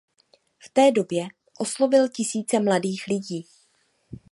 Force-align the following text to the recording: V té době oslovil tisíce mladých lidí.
V 0.65 0.69
té 0.69 0.91
době 0.91 1.27
oslovil 1.59 2.09
tisíce 2.09 2.59
mladých 2.59 3.07
lidí. 3.07 3.45